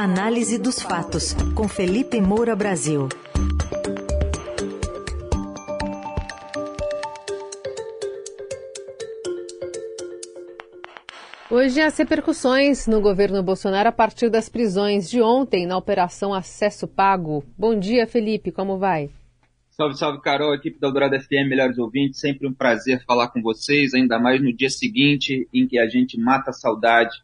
Análise 0.00 0.58
dos 0.58 0.80
fatos, 0.80 1.34
com 1.56 1.66
Felipe 1.66 2.20
Moura 2.20 2.54
Brasil. 2.54 3.08
Hoje 11.50 11.80
as 11.80 11.98
repercussões 11.98 12.86
no 12.86 13.00
governo 13.00 13.42
Bolsonaro 13.42 13.88
a 13.88 13.92
partir 13.92 14.30
das 14.30 14.48
prisões 14.48 15.10
de 15.10 15.20
ontem 15.20 15.66
na 15.66 15.76
Operação 15.76 16.32
Acesso 16.32 16.86
Pago. 16.86 17.44
Bom 17.58 17.76
dia, 17.76 18.06
Felipe, 18.06 18.52
como 18.52 18.78
vai? 18.78 19.10
Salve, 19.70 19.98
salve, 19.98 20.22
Carol, 20.22 20.54
equipe 20.54 20.78
da 20.78 20.90
Dourada 20.90 21.18
FM, 21.18 21.48
melhores 21.48 21.76
ouvintes. 21.76 22.20
Sempre 22.20 22.46
um 22.46 22.54
prazer 22.54 23.04
falar 23.04 23.30
com 23.30 23.42
vocês, 23.42 23.94
ainda 23.94 24.16
mais 24.20 24.40
no 24.40 24.52
dia 24.52 24.70
seguinte 24.70 25.48
em 25.52 25.66
que 25.66 25.76
a 25.76 25.88
gente 25.88 26.16
mata 26.16 26.50
a 26.50 26.54
saudade 26.54 27.20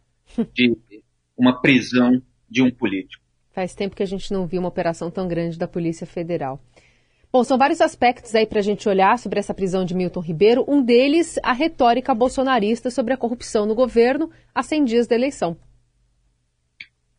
de 0.52 0.76
uma 1.38 1.60
prisão 1.60 2.20
de 2.48 2.62
um 2.62 2.70
político. 2.70 3.22
Faz 3.52 3.74
tempo 3.74 3.94
que 3.94 4.02
a 4.02 4.06
gente 4.06 4.32
não 4.32 4.46
viu 4.46 4.60
uma 4.60 4.68
operação 4.68 5.10
tão 5.10 5.28
grande 5.28 5.58
da 5.58 5.68
Polícia 5.68 6.06
Federal. 6.06 6.60
Bom, 7.32 7.42
são 7.42 7.58
vários 7.58 7.80
aspectos 7.80 8.34
aí 8.34 8.46
para 8.46 8.60
a 8.60 8.62
gente 8.62 8.88
olhar 8.88 9.18
sobre 9.18 9.40
essa 9.40 9.52
prisão 9.52 9.84
de 9.84 9.94
Milton 9.94 10.20
Ribeiro. 10.20 10.64
Um 10.68 10.82
deles, 10.82 11.36
a 11.42 11.52
retórica 11.52 12.14
bolsonarista 12.14 12.90
sobre 12.90 13.12
a 13.12 13.16
corrupção 13.16 13.66
no 13.66 13.74
governo 13.74 14.30
a 14.54 14.62
100 14.62 14.84
dias 14.84 15.06
da 15.08 15.16
eleição. 15.16 15.56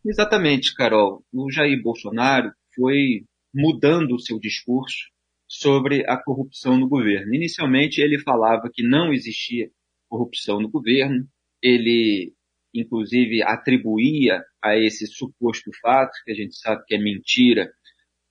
Exatamente, 0.06 0.74
Carol. 0.74 1.24
O 1.34 1.52
Jair 1.52 1.82
Bolsonaro 1.82 2.52
foi 2.76 3.26
mudando 3.54 4.16
o 4.16 4.20
seu 4.20 4.40
discurso 4.40 5.10
sobre 5.48 6.04
a 6.08 6.16
corrupção 6.16 6.78
no 6.78 6.88
governo. 6.88 7.34
Inicialmente, 7.34 8.02
ele 8.02 8.20
falava 8.20 8.70
que 8.72 8.88
não 8.88 9.12
existia 9.12 9.70
corrupção 10.08 10.60
no 10.60 10.70
governo, 10.70 11.28
ele, 11.62 12.34
inclusive, 12.80 13.42
atribuía 13.44 14.44
a 14.64 14.78
esse 14.78 15.08
suposto 15.08 15.72
fato, 15.82 16.12
que 16.26 16.32
a 16.32 16.36
gente 16.36 16.56
sabe 16.56 16.84
que 16.86 16.96
é 16.96 16.98
mentira, 16.98 17.72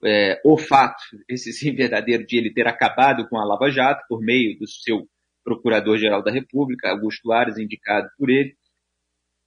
é, 0.03 0.39
o 0.45 0.57
fato, 0.57 1.01
esse 1.27 1.51
sim 1.51 1.73
verdadeiro, 1.73 2.25
de 2.25 2.37
ele 2.37 2.53
ter 2.53 2.67
acabado 2.67 3.27
com 3.27 3.37
a 3.37 3.45
Lava 3.45 3.69
Jato 3.71 4.03
por 4.07 4.21
meio 4.21 4.57
do 4.59 4.67
seu 4.67 5.07
procurador-geral 5.43 6.23
da 6.23 6.31
República, 6.31 6.89
Augusto 6.89 7.31
Ares, 7.31 7.57
indicado 7.57 8.07
por 8.17 8.29
ele. 8.29 8.55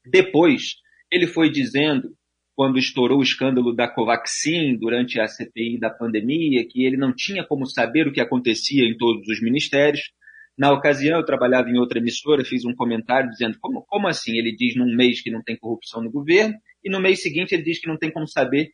Depois, 0.07 0.77
ele 1.11 1.27
foi 1.27 1.51
dizendo, 1.51 2.15
quando 2.57 2.79
estourou 2.79 3.19
o 3.19 3.23
escândalo 3.23 3.75
da 3.75 3.89
Covaxin 3.89 4.77
durante 4.77 5.21
a 5.21 5.27
CPI 5.27 5.79
da 5.79 5.91
pandemia, 5.91 6.67
que 6.69 6.85
ele 6.85 6.97
não 6.97 7.15
tinha 7.15 7.45
como 7.45 7.67
saber 7.67 8.07
o 8.09 8.13
que 8.13 8.21
acontecia 8.21 8.85
em 8.85 8.97
todos 8.97 9.29
os 9.29 9.41
ministérios. 9.41 10.11
Na 10.59 10.73
ocasião, 10.73 11.19
eu 11.19 11.25
trabalhava 11.25 11.71
em 11.71 11.79
outra 11.79 12.01
emissora, 12.01 12.45
fiz 12.45 12.65
um 12.65 12.75
comentário 12.75 13.31
dizendo 13.31 13.57
como, 13.61 13.85
como 13.87 14.09
assim? 14.09 14.37
Ele 14.37 14.57
diz 14.57 14.75
num 14.75 14.93
mês 14.93 15.23
que 15.23 15.31
não 15.31 15.41
tem 15.41 15.57
corrupção 15.57 16.03
no 16.03 16.11
governo, 16.11 16.55
e 16.85 16.91
no 16.91 17.01
mês 17.01 17.23
seguinte 17.23 17.55
ele 17.55 17.63
diz 17.63 17.81
que 17.81 17.87
não 17.87 17.97
tem 17.97 18.11
como 18.11 18.27
saber 18.27 18.73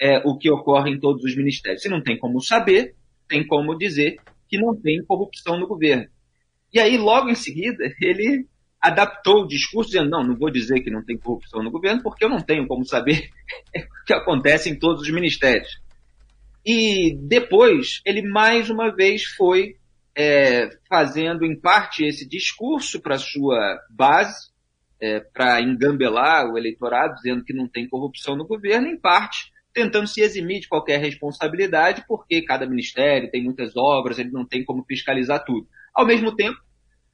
é, 0.00 0.18
o 0.18 0.38
que 0.38 0.48
ocorre 0.48 0.92
em 0.92 1.00
todos 1.00 1.24
os 1.24 1.36
ministérios. 1.36 1.82
Se 1.82 1.88
não 1.88 2.00
tem 2.00 2.16
como 2.16 2.40
saber, 2.40 2.94
tem 3.28 3.44
como 3.44 3.76
dizer 3.76 4.16
que 4.48 4.56
não 4.56 4.80
tem 4.80 5.04
corrupção 5.04 5.58
no 5.58 5.66
governo. 5.66 6.06
E 6.72 6.78
aí, 6.78 6.96
logo 6.96 7.28
em 7.28 7.34
seguida, 7.34 7.84
ele 8.00 8.46
adaptou 8.80 9.42
o 9.42 9.48
discurso, 9.48 9.90
dizendo: 9.90 10.10
não, 10.10 10.22
não 10.22 10.36
vou 10.36 10.50
dizer 10.50 10.82
que 10.82 10.90
não 10.90 11.04
tem 11.04 11.18
corrupção 11.18 11.64
no 11.64 11.70
governo, 11.70 12.00
porque 12.00 12.24
eu 12.24 12.28
não 12.28 12.40
tenho 12.40 12.64
como 12.68 12.84
saber 12.84 13.28
o 13.74 14.04
que 14.06 14.14
acontece 14.14 14.70
em 14.70 14.78
todos 14.78 15.02
os 15.02 15.10
ministérios. 15.10 15.82
E 16.64 17.16
depois, 17.22 18.00
ele 18.06 18.22
mais 18.22 18.70
uma 18.70 18.94
vez 18.94 19.24
foi 19.24 19.74
é, 20.16 20.70
fazendo, 20.88 21.44
em 21.44 21.58
parte, 21.58 22.04
esse 22.04 22.28
discurso 22.28 23.00
para 23.00 23.18
sua 23.18 23.78
base, 23.90 24.52
é, 25.00 25.20
para 25.20 25.60
engambelar 25.60 26.46
o 26.46 26.56
eleitorado, 26.56 27.16
dizendo 27.16 27.44
que 27.44 27.52
não 27.52 27.68
tem 27.68 27.88
corrupção 27.88 28.36
no 28.36 28.46
governo, 28.46 28.86
em 28.88 28.98
parte 28.98 29.52
tentando 29.74 30.06
se 30.06 30.20
eximir 30.20 30.60
de 30.60 30.68
qualquer 30.68 31.00
responsabilidade, 31.00 32.04
porque 32.06 32.40
cada 32.42 32.64
ministério 32.64 33.28
tem 33.30 33.42
muitas 33.42 33.76
obras, 33.76 34.18
ele 34.20 34.30
não 34.30 34.46
tem 34.46 34.64
como 34.64 34.84
fiscalizar 34.84 35.44
tudo. 35.44 35.66
Ao 35.92 36.06
mesmo 36.06 36.34
tempo, 36.34 36.56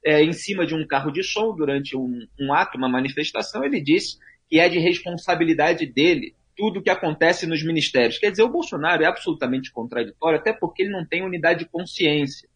é, 0.05 0.23
em 0.23 0.31
cima 0.31 0.65
de 0.65 0.75
um 0.75 0.85
carro 0.85 1.11
de 1.11 1.23
som, 1.23 1.55
durante 1.55 1.97
um, 1.97 2.25
um 2.39 2.53
ato, 2.53 2.77
uma 2.77 2.87
manifestação, 2.87 3.63
ele 3.63 3.81
disse 3.81 4.17
que 4.47 4.59
é 4.59 4.69
de 4.69 4.77
responsabilidade 4.77 5.87
dele 5.87 6.35
tudo 6.55 6.79
o 6.79 6.83
que 6.83 6.89
acontece 6.91 7.47
nos 7.47 7.63
ministérios. 7.63 8.19
Quer 8.19 8.29
dizer, 8.29 8.43
o 8.43 8.51
Bolsonaro 8.51 9.03
é 9.03 9.07
absolutamente 9.07 9.71
contraditório, 9.71 10.37
até 10.37 10.53
porque 10.53 10.83
ele 10.83 10.91
não 10.91 11.05
tem 11.05 11.25
unidade 11.25 11.61
de 11.61 11.69
consciência. 11.69 12.47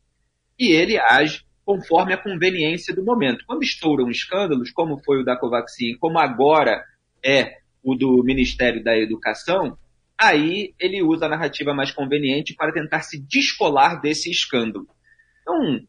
E 0.57 0.71
ele 0.71 0.97
age 0.97 1.43
conforme 1.65 2.13
a 2.13 2.17
conveniência 2.17 2.93
do 2.93 3.03
momento. 3.03 3.43
Quando 3.47 3.63
estouram 3.63 4.09
escândalos, 4.09 4.71
como 4.71 5.01
foi 5.03 5.21
o 5.21 5.25
da 5.25 5.35
Covaxin, 5.35 5.97
como 5.99 6.19
agora 6.19 6.83
é 7.23 7.57
o 7.83 7.95
do 7.95 8.23
Ministério 8.23 8.83
da 8.83 8.95
Educação, 8.95 9.77
aí 10.17 10.73
ele 10.79 11.01
usa 11.01 11.25
a 11.25 11.29
narrativa 11.29 11.73
mais 11.73 11.91
conveniente 11.91 12.53
para 12.55 12.71
tentar 12.71 13.01
se 13.01 13.19
descolar 13.19 13.99
desse 13.99 14.29
escândalo. 14.29 14.87
Então, 15.41 15.79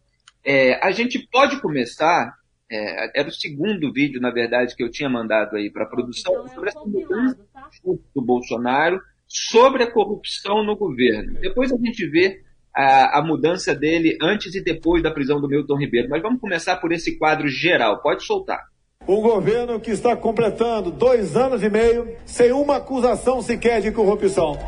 é, 0.44 0.74
a 0.84 0.90
gente 0.90 1.26
pode 1.30 1.60
começar, 1.60 2.34
é, 2.70 3.20
era 3.20 3.28
o 3.28 3.32
segundo 3.32 3.92
vídeo, 3.92 4.20
na 4.20 4.30
verdade, 4.30 4.74
que 4.74 4.82
eu 4.82 4.90
tinha 4.90 5.08
mandado 5.08 5.56
aí 5.56 5.70
para 5.70 5.84
a 5.84 5.88
produção, 5.88 6.32
então, 6.32 6.46
é 6.46 6.54
sobre 6.54 6.68
essa 6.70 6.84
mudança 6.84 7.46
tá? 7.52 7.68
do 8.14 8.22
Bolsonaro 8.22 9.00
sobre 9.28 9.82
a 9.82 9.90
corrupção 9.90 10.64
no 10.64 10.76
governo. 10.76 11.38
Depois 11.40 11.72
a 11.72 11.76
gente 11.76 12.08
vê 12.08 12.42
a, 12.76 13.18
a, 13.18 13.22
mudança 13.22 13.74
dele 13.74 14.18
antes 14.20 14.54
e 14.54 14.62
depois 14.62 15.02
da 15.02 15.10
prisão 15.10 15.40
do 15.40 15.48
Milton 15.48 15.78
Ribeiro. 15.78 16.08
Mas 16.10 16.20
vamos 16.20 16.40
começar 16.40 16.76
por 16.76 16.92
esse 16.92 17.16
quadro 17.16 17.48
geral. 17.48 18.02
Pode 18.02 18.22
soltar. 18.22 18.60
Um 19.08 19.22
governo 19.22 19.80
que 19.80 19.90
está 19.90 20.14
completando 20.14 20.90
dois 20.90 21.36
anos 21.36 21.62
e 21.62 21.70
meio 21.70 22.08
sem 22.26 22.52
uma 22.52 22.76
acusação 22.76 23.40
sequer 23.40 23.80
de 23.80 23.92
corrupção. 23.92 24.58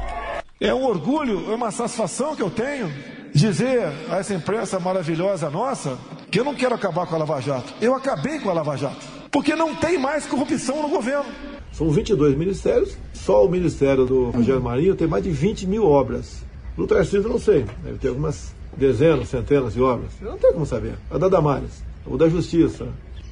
É 0.60 0.72
um 0.72 0.84
orgulho, 0.84 1.50
é 1.50 1.54
uma 1.54 1.70
satisfação 1.70 2.34
que 2.34 2.42
eu 2.42 2.50
tenho 2.50 2.90
dizer 3.34 3.82
a 4.08 4.18
essa 4.18 4.34
imprensa 4.34 4.80
maravilhosa 4.80 5.50
nossa 5.50 5.98
que 6.30 6.40
eu 6.40 6.44
não 6.44 6.54
quero 6.54 6.74
acabar 6.74 7.06
com 7.06 7.14
a 7.14 7.18
Lava 7.18 7.40
Jato. 7.40 7.74
Eu 7.80 7.94
acabei 7.94 8.38
com 8.38 8.48
a 8.48 8.52
Lava 8.52 8.76
Jato. 8.76 9.06
Porque 9.30 9.54
não 9.54 9.74
tem 9.74 9.98
mais 9.98 10.26
corrupção 10.26 10.82
no 10.82 10.88
governo. 10.88 11.26
São 11.72 11.90
22 11.90 12.36
ministérios, 12.36 12.96
só 13.12 13.44
o 13.44 13.48
ministério 13.48 14.06
do 14.06 14.30
Rogério 14.30 14.62
Marinho 14.62 14.96
tem 14.96 15.06
mais 15.06 15.22
de 15.22 15.30
20 15.30 15.66
mil 15.66 15.84
obras. 15.84 16.44
No 16.78 16.86
Tarcísio 16.86 17.28
não 17.28 17.40
sei, 17.40 17.66
deve 17.82 17.98
ter 17.98 18.06
algumas 18.06 18.54
dezenas, 18.76 19.28
centenas 19.28 19.74
de 19.74 19.82
obras. 19.82 20.12
Eu 20.22 20.30
não 20.30 20.38
tenho 20.38 20.52
como 20.52 20.64
saber. 20.64 20.94
A 21.10 21.18
da 21.18 21.28
Damares, 21.28 21.82
o 22.06 22.16
da 22.16 22.28
Justiça, 22.28 22.86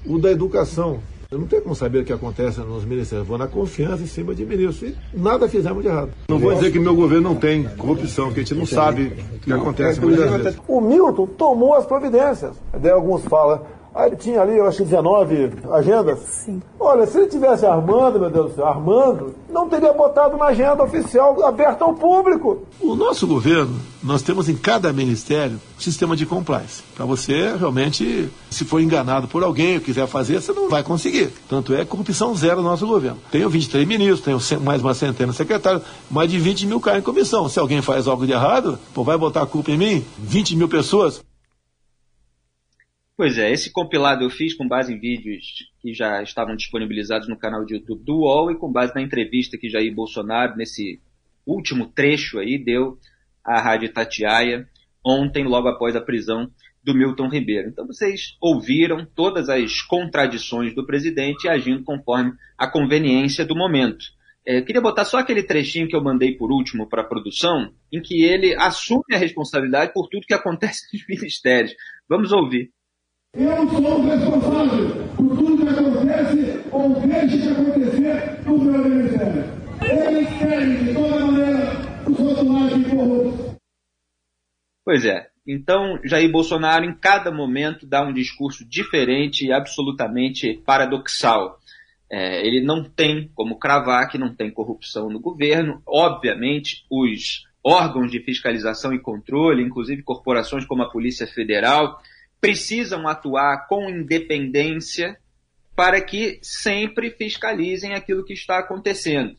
o 0.04 0.18
da 0.18 0.32
educação. 0.32 0.98
Eu 1.30 1.38
não 1.38 1.46
tenho 1.46 1.62
como 1.62 1.74
saber 1.74 2.00
o 2.00 2.04
que 2.04 2.12
acontece 2.12 2.58
nos 2.58 2.84
ministérios. 2.84 3.26
Vou 3.26 3.38
na 3.38 3.46
confiança 3.46 4.02
em 4.02 4.06
cima 4.06 4.34
de 4.34 4.44
ministros. 4.44 4.90
E 4.90 4.96
nada 5.16 5.48
fizemos 5.48 5.80
de 5.80 5.88
errado. 5.88 6.10
Não 6.28 6.40
vou 6.40 6.54
dizer 6.54 6.72
que 6.72 6.80
meu 6.80 6.96
governo 6.96 7.30
não 7.30 7.36
tem 7.36 7.62
corrupção, 7.62 8.32
que 8.32 8.40
a 8.40 8.42
gente 8.42 8.54
não 8.54 8.66
sabe 8.66 9.12
o 9.36 9.38
que 9.38 9.52
acontece 9.52 10.00
muitas 10.00 10.28
vezes. 10.28 10.58
O 10.66 10.80
Milton 10.80 11.28
tomou 11.28 11.74
as 11.74 11.86
providências. 11.86 12.56
Daí 12.72 12.90
alguns 12.90 13.22
falam, 13.26 13.62
ah, 13.96 14.06
ele 14.06 14.16
tinha 14.16 14.42
ali, 14.42 14.58
eu 14.58 14.66
acho 14.66 14.76
que 14.76 14.84
19 14.84 15.52
agendas. 15.72 16.18
Sim. 16.18 16.60
Olha, 16.78 17.06
se 17.06 17.16
ele 17.16 17.28
tivesse 17.28 17.64
armando, 17.64 18.20
meu 18.20 18.28
Deus 18.28 18.50
do 18.50 18.56
céu, 18.56 18.66
armando, 18.66 19.34
não 19.48 19.70
teria 19.70 19.90
botado 19.90 20.36
na 20.36 20.46
agenda 20.46 20.82
oficial 20.82 21.42
aberta 21.42 21.82
ao 21.82 21.94
público. 21.94 22.62
O 22.78 22.94
nosso 22.94 23.26
governo, 23.26 23.74
nós 24.02 24.20
temos 24.20 24.50
em 24.50 24.54
cada 24.54 24.92
ministério 24.92 25.58
um 25.78 25.80
sistema 25.80 26.14
de 26.14 26.26
compliance. 26.26 26.82
Para 26.94 27.06
você 27.06 27.56
realmente, 27.56 28.28
se 28.50 28.66
for 28.66 28.80
enganado 28.80 29.28
por 29.28 29.42
alguém 29.42 29.76
ou 29.76 29.80
quiser 29.80 30.06
fazer, 30.06 30.42
você 30.42 30.52
não 30.52 30.68
vai 30.68 30.82
conseguir. 30.82 31.32
Tanto 31.48 31.74
é 31.74 31.82
corrupção 31.82 32.34
zero 32.34 32.60
no 32.60 32.68
nosso 32.68 32.86
governo. 32.86 33.18
Tenho 33.30 33.48
23 33.48 33.88
ministros, 33.88 34.20
tenho 34.20 34.60
mais 34.60 34.82
uma 34.82 34.92
centena 34.92 35.32
de 35.32 35.38
secretários, 35.38 35.82
mais 36.10 36.30
de 36.30 36.38
20 36.38 36.66
mil 36.66 36.80
caem 36.80 36.98
em 36.98 37.02
comissão. 37.02 37.48
Se 37.48 37.58
alguém 37.58 37.80
faz 37.80 38.06
algo 38.06 38.26
de 38.26 38.32
errado, 38.32 38.78
pô, 38.92 39.02
vai 39.02 39.16
botar 39.16 39.40
a 39.40 39.46
culpa 39.46 39.70
em 39.70 39.78
mim? 39.78 40.04
20 40.18 40.54
mil 40.54 40.68
pessoas. 40.68 41.24
Pois 43.16 43.38
é, 43.38 43.50
esse 43.50 43.72
compilado 43.72 44.24
eu 44.24 44.28
fiz 44.28 44.52
com 44.52 44.68
base 44.68 44.92
em 44.92 45.00
vídeos 45.00 45.70
que 45.80 45.94
já 45.94 46.22
estavam 46.22 46.54
disponibilizados 46.54 47.26
no 47.26 47.38
canal 47.38 47.64
de 47.64 47.74
YouTube 47.74 48.04
do 48.04 48.18
UOL 48.18 48.50
e 48.50 48.58
com 48.58 48.70
base 48.70 48.94
na 48.94 49.00
entrevista 49.00 49.56
que 49.56 49.70
Jair 49.70 49.94
Bolsonaro, 49.94 50.54
nesse 50.54 51.00
último 51.46 51.86
trecho 51.86 52.38
aí, 52.38 52.58
deu 52.62 52.98
à 53.42 53.58
Rádio 53.58 53.90
Tatiaia 53.90 54.68
ontem, 55.02 55.44
logo 55.44 55.66
após 55.66 55.96
a 55.96 56.00
prisão 56.00 56.50
do 56.84 56.94
Milton 56.94 57.28
Ribeiro. 57.28 57.70
Então 57.70 57.86
vocês 57.86 58.36
ouviram 58.38 59.06
todas 59.06 59.48
as 59.48 59.80
contradições 59.80 60.74
do 60.74 60.84
presidente 60.84 61.48
agindo 61.48 61.82
conforme 61.84 62.34
a 62.58 62.68
conveniência 62.68 63.46
do 63.46 63.56
momento. 63.56 64.04
É, 64.44 64.60
queria 64.60 64.82
botar 64.82 65.06
só 65.06 65.18
aquele 65.18 65.42
trechinho 65.42 65.88
que 65.88 65.96
eu 65.96 66.04
mandei 66.04 66.36
por 66.36 66.52
último 66.52 66.86
para 66.86 67.00
a 67.00 67.06
produção, 67.06 67.72
em 67.90 68.02
que 68.02 68.22
ele 68.22 68.54
assume 68.56 69.14
a 69.14 69.18
responsabilidade 69.18 69.92
por 69.94 70.06
tudo 70.08 70.26
que 70.26 70.34
acontece 70.34 70.82
nos 70.92 71.06
ministérios. 71.08 71.74
Vamos 72.08 72.30
ouvir. 72.30 72.75
Eu 73.38 73.68
sou 73.68 74.00
o 74.00 74.06
responsável 74.06 75.06
por 75.14 75.36
tudo 75.36 75.58
que 75.58 75.68
acontece 75.68 76.64
ou 76.72 77.00
deixa 77.00 77.36
de 77.36 77.48
acontecer 77.50 78.40
no 78.46 78.58
meu 78.58 78.84
ministério. 78.88 79.44
Eles 79.82 80.38
querem, 80.38 80.84
de 80.84 80.94
toda 80.94 81.26
maneira, 81.26 81.70
os 82.08 82.18
rotulados 82.18 82.86
corruptos. 82.86 83.56
Pois 84.82 85.04
é. 85.04 85.26
Então, 85.46 86.00
Jair 86.02 86.32
Bolsonaro, 86.32 86.86
em 86.86 86.94
cada 86.94 87.30
momento, 87.30 87.86
dá 87.86 88.02
um 88.02 88.12
discurso 88.12 88.66
diferente 88.66 89.46
e 89.46 89.52
absolutamente 89.52 90.54
paradoxal. 90.64 91.58
É, 92.10 92.40
ele 92.46 92.64
não 92.64 92.84
tem 92.84 93.30
como 93.34 93.58
cravar 93.58 94.08
que 94.08 94.16
não 94.16 94.34
tem 94.34 94.50
corrupção 94.50 95.10
no 95.10 95.20
governo. 95.20 95.82
Obviamente, 95.86 96.86
os 96.90 97.44
órgãos 97.62 98.10
de 98.10 98.20
fiscalização 98.20 98.94
e 98.94 98.98
controle, 98.98 99.62
inclusive 99.62 100.02
corporações 100.02 100.64
como 100.64 100.82
a 100.82 100.90
Polícia 100.90 101.26
Federal, 101.26 102.00
precisam 102.40 103.06
atuar 103.08 103.66
com 103.68 103.88
independência 103.88 105.18
para 105.74 106.00
que 106.00 106.38
sempre 106.42 107.10
fiscalizem 107.10 107.94
aquilo 107.94 108.24
que 108.24 108.32
está 108.32 108.58
acontecendo. 108.58 109.36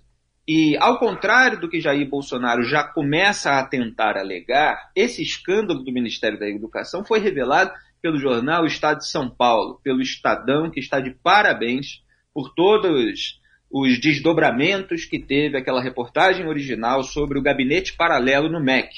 E, 0.47 0.77
ao 0.77 0.97
contrário 0.97 1.59
do 1.59 1.67
que 1.67 1.81
Jair 1.81 2.07
Bolsonaro 2.07 2.63
já 2.63 2.83
começa 2.83 3.59
a 3.59 3.65
tentar 3.65 4.15
alegar, 4.15 4.91
esse 4.95 5.21
escândalo 5.21 5.83
do 5.83 5.91
Ministério 5.91 6.39
da 6.39 6.47
Educação 6.47 7.03
foi 7.03 7.19
revelado 7.19 7.73
pelo 8.01 8.17
jornal 8.17 8.65
Estado 8.65 8.99
de 8.99 9.09
São 9.09 9.29
Paulo, 9.29 9.81
pelo 9.83 10.01
Estadão, 10.01 10.69
que 10.69 10.79
está 10.79 11.01
de 11.01 11.11
parabéns 11.11 12.01
por 12.33 12.53
todos 12.53 13.41
os 13.69 13.99
desdobramentos 13.99 15.03
que 15.03 15.19
teve 15.19 15.57
aquela 15.57 15.81
reportagem 15.81 16.47
original 16.47 17.03
sobre 17.03 17.38
o 17.38 17.41
gabinete 17.41 17.97
paralelo 17.97 18.49
no 18.49 18.63
MEC. 18.63 18.89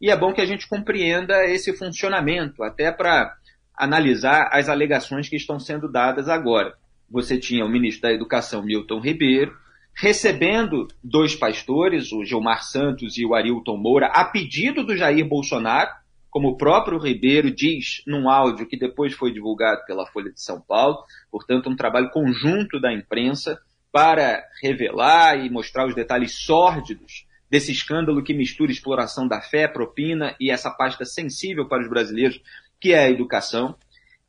E 0.00 0.10
é 0.10 0.16
bom 0.16 0.32
que 0.32 0.40
a 0.40 0.46
gente 0.46 0.68
compreenda 0.68 1.46
esse 1.46 1.72
funcionamento, 1.72 2.62
até 2.62 2.90
para 2.92 3.34
analisar 3.80 4.50
as 4.52 4.68
alegações 4.68 5.28
que 5.28 5.36
estão 5.36 5.58
sendo 5.58 5.90
dadas 5.90 6.28
agora. 6.28 6.74
Você 7.10 7.38
tinha 7.38 7.64
o 7.64 7.68
ministro 7.68 8.02
da 8.02 8.12
Educação, 8.12 8.62
Milton 8.62 9.00
Ribeiro, 9.00 9.56
recebendo 9.94 10.86
dois 11.02 11.34
pastores, 11.34 12.12
o 12.12 12.24
Gilmar 12.24 12.62
Santos 12.62 13.16
e 13.16 13.24
o 13.24 13.34
Arilton 13.34 13.76
Moura, 13.76 14.06
a 14.08 14.24
pedido 14.24 14.84
do 14.84 14.96
Jair 14.96 15.26
Bolsonaro, 15.26 15.90
como 16.30 16.48
o 16.48 16.56
próprio 16.56 16.98
Ribeiro 16.98 17.50
diz 17.50 18.02
num 18.06 18.28
áudio 18.28 18.66
que 18.66 18.78
depois 18.78 19.14
foi 19.14 19.32
divulgado 19.32 19.84
pela 19.86 20.06
Folha 20.06 20.30
de 20.30 20.40
São 20.40 20.60
Paulo, 20.60 20.98
portanto, 21.30 21.68
um 21.68 21.74
trabalho 21.74 22.10
conjunto 22.10 22.78
da 22.78 22.92
imprensa 22.92 23.58
para 23.90 24.44
revelar 24.62 25.44
e 25.44 25.50
mostrar 25.50 25.86
os 25.88 25.94
detalhes 25.94 26.44
sórdidos 26.44 27.26
desse 27.50 27.72
escândalo 27.72 28.22
que 28.22 28.32
mistura 28.32 28.70
exploração 28.70 29.26
da 29.26 29.40
fé, 29.40 29.66
propina 29.66 30.36
e 30.38 30.50
essa 30.50 30.70
pasta 30.70 31.04
sensível 31.04 31.66
para 31.66 31.82
os 31.82 31.90
brasileiros, 31.90 32.40
que 32.80 32.92
é 32.92 33.00
a 33.00 33.10
educação. 33.10 33.76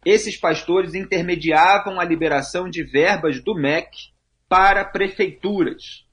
Esses 0.05 0.35
pastores 0.35 0.93
intermediavam 0.93 1.99
a 1.99 2.03
liberação 2.03 2.69
de 2.69 2.83
verbas 2.83 3.41
do 3.41 3.55
MEC 3.55 4.11
para 4.49 4.83
prefeituras. 4.83 6.05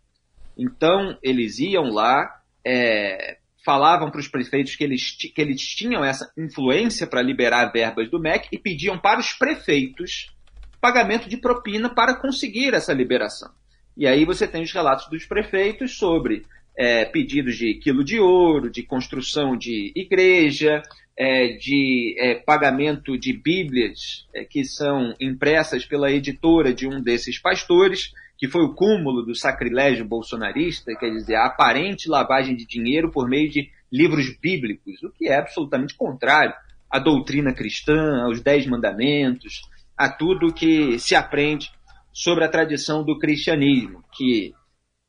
Então, 0.56 1.18
eles 1.22 1.58
iam 1.58 1.84
lá, 1.84 2.40
é, 2.64 3.38
falavam 3.64 4.10
para 4.10 4.20
os 4.20 4.28
prefeitos 4.28 4.76
que 4.76 4.84
eles, 4.84 5.10
que 5.12 5.40
eles 5.40 5.62
tinham 5.62 6.04
essa 6.04 6.30
influência 6.36 7.06
para 7.06 7.22
liberar 7.22 7.72
verbas 7.72 8.10
do 8.10 8.20
MEC 8.20 8.48
e 8.52 8.58
pediam 8.58 8.98
para 8.98 9.20
os 9.20 9.32
prefeitos 9.32 10.32
pagamento 10.80 11.28
de 11.28 11.36
propina 11.36 11.88
para 11.88 12.14
conseguir 12.14 12.74
essa 12.74 12.92
liberação. 12.92 13.50
E 13.96 14.06
aí 14.06 14.24
você 14.24 14.46
tem 14.46 14.62
os 14.62 14.72
relatos 14.72 15.08
dos 15.08 15.24
prefeitos 15.26 15.96
sobre 15.98 16.46
é, 16.76 17.04
pedidos 17.04 17.56
de 17.56 17.74
quilo 17.74 18.04
de 18.04 18.20
ouro, 18.20 18.70
de 18.70 18.84
construção 18.84 19.56
de 19.56 19.92
igreja, 19.96 20.82
é, 21.18 21.48
de 21.48 22.14
é, 22.16 22.36
pagamento 22.36 23.18
de 23.18 23.32
bíblias 23.32 24.24
é, 24.32 24.44
que 24.44 24.64
são 24.64 25.12
impressas 25.20 25.84
pela 25.84 26.12
editora 26.12 26.72
de 26.72 26.86
um 26.86 27.02
desses 27.02 27.40
pastores 27.40 28.12
que 28.38 28.46
foi 28.46 28.62
o 28.62 28.72
cúmulo 28.72 29.24
do 29.24 29.34
sacrilégio 29.34 30.04
bolsonarista, 30.04 30.94
quer 30.94 31.10
dizer, 31.10 31.34
a 31.34 31.46
aparente 31.46 32.08
lavagem 32.08 32.54
de 32.54 32.64
dinheiro 32.64 33.10
por 33.10 33.28
meio 33.28 33.50
de 33.50 33.68
livros 33.90 34.32
bíblicos, 34.40 35.02
o 35.02 35.10
que 35.10 35.26
é 35.26 35.36
absolutamente 35.36 35.96
contrário 35.96 36.54
à 36.88 37.00
doutrina 37.00 37.52
cristã, 37.52 38.22
aos 38.22 38.40
Dez 38.40 38.64
Mandamentos, 38.64 39.62
a 39.96 40.08
tudo 40.08 40.54
que 40.54 41.00
se 41.00 41.16
aprende 41.16 41.68
sobre 42.12 42.44
a 42.44 42.48
tradição 42.48 43.02
do 43.02 43.18
cristianismo, 43.18 44.04
que 44.12 44.54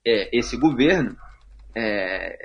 é, 0.03 0.35
esse 0.35 0.57
governo 0.57 1.15
é, 1.75 2.35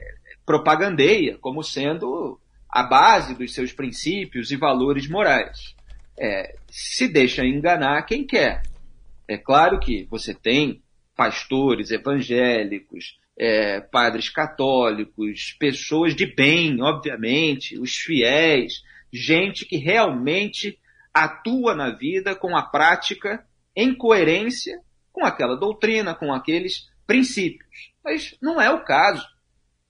propagandeia 0.44 1.38
como 1.40 1.62
sendo 1.62 2.38
a 2.74 2.82
base 2.82 3.36
dos 3.36 3.54
seus 3.54 3.72
princípios 3.72 4.50
e 4.50 4.56
valores 4.56 5.08
morais. 5.08 5.76
É, 6.18 6.56
se 6.68 7.06
deixa 7.06 7.46
enganar 7.46 8.02
quem 8.02 8.26
quer. 8.26 8.62
É 9.28 9.38
claro 9.38 9.78
que 9.78 10.04
você 10.10 10.34
tem 10.34 10.82
pastores 11.14 11.92
evangélicos, 11.92 13.16
é, 13.38 13.80
padres 13.80 14.28
católicos, 14.28 15.56
pessoas 15.56 16.16
de 16.16 16.26
bem, 16.26 16.82
obviamente, 16.82 17.78
os 17.78 17.94
fiéis, 17.94 18.82
gente 19.12 19.64
que 19.64 19.76
realmente 19.76 20.76
atua 21.12 21.76
na 21.76 21.90
vida 21.90 22.34
com 22.34 22.56
a 22.56 22.62
prática 22.62 23.46
em 23.76 23.94
coerência 23.94 24.80
com 25.12 25.24
aquela 25.24 25.56
doutrina, 25.56 26.12
com 26.12 26.32
aqueles 26.32 26.90
princípios. 27.06 27.92
Mas 28.04 28.36
não 28.42 28.60
é 28.60 28.68
o 28.68 28.82
caso 28.82 29.24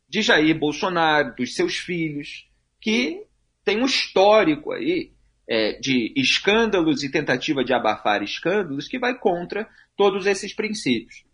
de 0.07 0.21
Jair 0.21 0.59
Bolsonaro, 0.59 1.35
dos 1.35 1.55
seus 1.55 1.77
filhos, 1.77 2.47
que 2.85 3.25
tem 3.65 3.83
um 3.83 3.87
histórico 3.87 4.71
aí 4.71 5.11
é, 5.49 5.73
de 5.81 6.13
escândalos 6.15 7.03
e 7.03 7.11
tentativa 7.11 7.65
de 7.65 7.73
abafar 7.73 8.23
escândalos 8.23 8.87
que 8.87 8.99
vai 8.99 9.19
contra 9.19 9.67
todos 9.97 10.27
esses 10.27 10.55
princípios. 10.55 11.25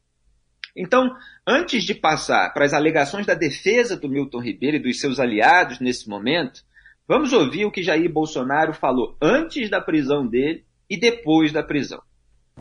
Então, 0.77 1.11
antes 1.45 1.83
de 1.83 1.93
passar 1.93 2.55
para 2.55 2.65
as 2.65 2.73
alegações 2.73 3.27
da 3.27 3.35
defesa 3.35 3.97
do 3.97 4.09
Milton 4.09 4.39
Ribeiro 4.39 4.77
e 4.77 4.81
dos 4.81 5.01
seus 5.01 5.19
aliados 5.19 5.81
nesse 5.81 6.09
momento, 6.09 6.63
vamos 7.09 7.33
ouvir 7.33 7.65
o 7.65 7.73
que 7.73 7.83
Jair 7.83 8.09
Bolsonaro 8.09 8.73
falou 8.73 9.17
antes 9.21 9.69
da 9.69 9.81
prisão 9.81 10.25
dele 10.25 10.65
e 10.89 10.97
depois 10.97 11.51
da 11.51 11.65
prisão. 11.65 12.01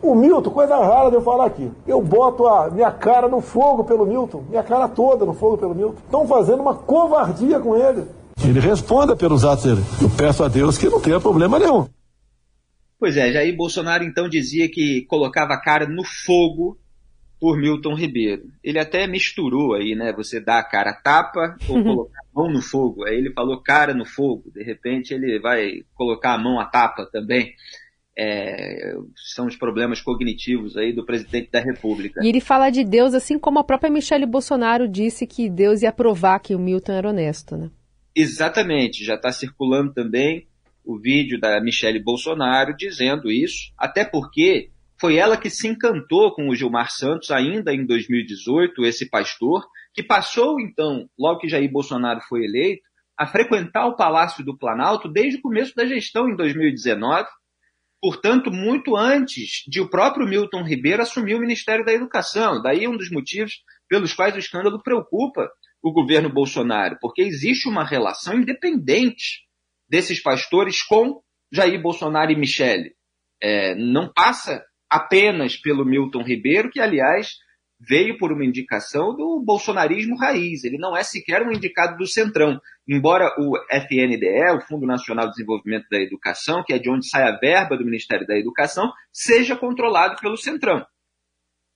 O 0.02 0.16
Milton, 0.16 0.50
coisa 0.50 0.76
rara 0.76 1.12
de 1.12 1.18
eu 1.18 1.22
falar 1.22 1.46
aqui. 1.46 1.72
Eu 1.86 2.02
boto 2.02 2.48
a 2.48 2.72
minha 2.72 2.90
cara 2.90 3.28
no 3.28 3.40
fogo 3.40 3.84
pelo 3.84 4.08
Milton, 4.08 4.46
minha 4.50 4.64
cara 4.64 4.88
toda 4.88 5.26
no 5.26 5.34
fogo 5.36 5.60
pelo 5.60 5.76
Milton. 5.76 6.02
Estão 6.04 6.28
fazendo 6.28 6.64
uma 6.64 6.74
covardia 6.74 7.60
com 7.60 7.78
ele. 7.78 8.18
Ele 8.48 8.60
responda 8.60 9.16
pelos 9.16 9.44
atos 9.44 9.64
dele. 9.66 9.82
Eu 10.02 10.10
peço 10.10 10.44
a 10.44 10.48
Deus 10.48 10.78
que 10.78 10.90
não 10.90 11.02
tenha 11.02 11.20
problema 11.20 11.60
nenhum. 11.60 11.88
Pois 13.00 13.16
é, 13.16 13.32
Jair 13.32 13.56
Bolsonaro 13.56 14.04
então 14.04 14.28
dizia 14.28 14.70
que 14.70 15.06
colocava 15.08 15.54
a 15.54 15.62
cara 15.62 15.88
no 15.88 16.04
fogo 16.04 16.78
por 17.40 17.58
Milton 17.58 17.96
Ribeiro. 17.96 18.44
Ele 18.62 18.78
até 18.78 19.08
misturou 19.08 19.74
aí, 19.74 19.96
né? 19.96 20.12
Você 20.14 20.42
dá 20.42 20.60
a 20.60 20.64
cara 20.64 20.94
tapa 20.94 21.56
ou 21.70 21.78
uhum. 21.78 21.84
colocar 21.84 22.20
a 22.20 22.40
mão 22.40 22.52
no 22.52 22.62
fogo. 22.62 23.06
Aí 23.06 23.16
ele 23.16 23.32
falou 23.32 23.62
cara 23.62 23.94
no 23.94 24.06
fogo. 24.06 24.52
De 24.54 24.62
repente 24.62 25.14
ele 25.14 25.40
vai 25.40 25.84
colocar 25.96 26.34
a 26.34 26.38
mão 26.38 26.60
à 26.60 26.66
tapa 26.66 27.08
também. 27.10 27.54
É, 28.18 28.96
são 29.34 29.48
os 29.48 29.56
problemas 29.56 30.02
cognitivos 30.02 30.76
aí 30.76 30.92
do 30.92 31.06
presidente 31.06 31.50
da 31.50 31.62
República. 31.62 32.20
E 32.22 32.28
ele 32.28 32.42
fala 32.42 32.70
de 32.70 32.84
Deus 32.84 33.14
assim 33.14 33.40
como 33.40 33.60
a 33.60 33.64
própria 33.64 33.90
Michelle 33.90 34.26
Bolsonaro 34.26 34.90
disse 34.90 35.26
que 35.26 35.50
Deus 35.50 35.82
ia 35.82 35.94
provar 35.94 36.40
que 36.40 36.54
o 36.54 36.60
Milton 36.60 36.92
era 36.92 37.10
honesto, 37.10 37.56
né? 37.56 37.70
Exatamente, 38.16 39.04
já 39.04 39.16
está 39.16 39.32
circulando 39.32 39.94
também 39.94 40.48
o 40.84 40.98
vídeo 40.98 41.40
da 41.40 41.62
Michelle 41.62 42.02
Bolsonaro 42.02 42.76
dizendo 42.76 43.32
isso, 43.32 43.72
até 43.78 44.04
porque 44.04 44.72
foi 45.00 45.16
ela 45.16 45.38
que 45.38 45.50
se 45.50 45.68
encantou 45.68 46.34
com 46.34 46.50
o 46.50 46.56
Gilmar 46.56 46.92
Santos 46.92 47.32
ainda 47.32 47.74
em 47.74 47.86
2018, 47.86 48.84
esse 48.86 49.10
pastor, 49.10 49.66
que 49.94 50.04
passou 50.04 50.60
então, 50.60 51.10
logo 51.18 51.40
que 51.40 51.48
Jair 51.48 51.72
Bolsonaro 51.72 52.20
foi 52.28 52.44
eleito, 52.44 52.82
a 53.18 53.28
frequentar 53.28 53.86
o 53.86 53.96
Palácio 53.96 54.44
do 54.44 54.58
Planalto 54.58 55.08
desde 55.08 55.40
o 55.40 55.42
começo 55.42 55.76
da 55.76 55.86
gestão 55.86 56.30
em 56.30 56.36
2019, 56.36 57.28
portanto, 58.02 58.50
muito 58.50 58.96
antes 58.96 59.64
de 59.68 59.80
o 59.82 59.90
próprio 59.90 60.28
Milton 60.28 60.64
Ribeiro 60.64 61.02
assumir 61.02 61.36
o 61.36 61.40
Ministério 61.40 61.86
da 61.86 61.94
Educação. 61.94 62.62
Daí 62.62 62.88
um 62.88 62.98
dos 62.98 63.12
motivos 63.12 63.62
pelos 63.88 64.14
quais 64.14 64.36
o 64.36 64.40
escândalo 64.40 64.82
preocupa 64.82 65.50
o 65.82 65.92
governo 65.92 66.32
Bolsonaro, 66.32 66.98
porque 67.00 67.22
existe 67.22 67.68
uma 67.68 67.86
relação 67.86 68.36
independente 68.36 69.42
desses 69.90 70.22
pastores 70.22 70.84
com 70.84 71.22
Jair 71.52 71.82
Bolsonaro 71.82 72.32
e 72.32 72.36
Michele. 72.36 72.94
É, 73.42 73.76
não 73.76 74.12
passa 74.14 74.64
apenas 74.90 75.56
pelo 75.56 75.86
Milton 75.86 76.24
Ribeiro, 76.24 76.70
que, 76.70 76.80
aliás, 76.80 77.36
veio 77.80 78.18
por 78.18 78.32
uma 78.32 78.46
indicação 78.46 79.16
do 79.16 79.42
bolsonarismo 79.44 80.18
raiz. 80.18 80.64
Ele 80.64 80.78
não 80.78 80.96
é 80.96 81.04
sequer 81.04 81.42
um 81.42 81.52
indicado 81.52 81.98
do 81.98 82.06
Centrão. 82.06 82.60
Embora 82.88 83.34
o 83.40 83.58
FNDE, 83.72 84.58
o 84.58 84.62
Fundo 84.68 84.86
Nacional 84.86 85.28
de 85.28 85.32
Desenvolvimento 85.32 85.88
da 85.90 86.00
Educação, 86.00 86.64
que 86.66 86.74
é 86.74 86.80
de 86.80 86.90
onde 86.90 87.08
sai 87.08 87.24
a 87.24 87.38
verba 87.38 87.78
do 87.78 87.86
Ministério 87.86 88.28
da 88.28 88.38
Educação, 88.38 88.92
seja 89.14 89.56
controlado 89.56 90.20
pelo 90.20 90.36
Centrão 90.36 90.86